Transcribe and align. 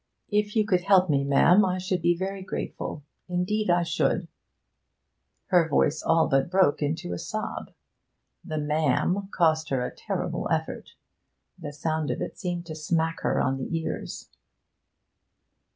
'If 0.31 0.55
you 0.55 0.65
could 0.65 0.81
help 0.81 1.11
me, 1.11 1.23
ma'am, 1.23 1.63
I 1.63 1.77
should 1.77 2.01
be 2.01 2.17
very 2.17 2.41
grateful 2.41 3.03
indeed 3.29 3.69
I 3.69 3.83
should' 3.83 4.27
Her 5.51 5.69
voice 5.69 6.01
all 6.01 6.27
but 6.27 6.49
broke 6.49 6.81
into 6.81 7.13
a 7.13 7.19
sob. 7.19 7.71
That 8.43 8.61
'ma'am' 8.61 9.27
cost 9.29 9.69
her 9.69 9.85
a 9.85 9.95
terrible 9.95 10.49
effort; 10.49 10.95
the 11.55 11.71
sound 11.71 12.09
of 12.09 12.19
it 12.19 12.35
seemed 12.39 12.65
to 12.65 12.75
smack 12.75 13.19
her 13.19 13.39
on 13.39 13.59
the 13.59 13.77
ears. 13.77 14.27